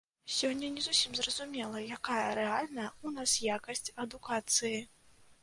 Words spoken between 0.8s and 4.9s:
зусім зразумела, якая рэальная ў нас якасць адукацыі.